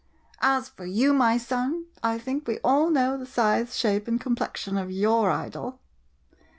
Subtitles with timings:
[0.41, 4.75] As for you, my son, I think we all know the size, shape, and complexion
[4.75, 5.79] of your idol.